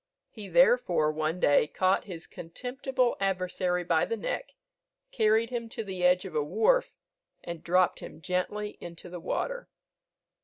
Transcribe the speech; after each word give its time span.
He, 0.31 0.47
therefore, 0.49 1.11
one 1.11 1.39
day 1.39 1.67
caught 1.67 2.05
his 2.05 2.25
contemptible 2.25 3.15
adversary 3.19 3.83
by 3.83 4.05
the 4.05 4.17
neck, 4.17 4.55
carried 5.11 5.51
him 5.51 5.69
to 5.69 5.83
the 5.83 6.03
edge 6.03 6.25
of 6.25 6.33
a 6.33 6.43
wharf, 6.43 6.95
and 7.43 7.63
dropped 7.63 7.99
him 7.99 8.19
gently 8.19 8.79
into 8.81 9.09
the 9.11 9.19
water. 9.19 9.69